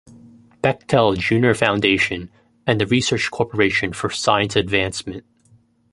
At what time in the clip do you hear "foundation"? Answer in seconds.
1.53-2.31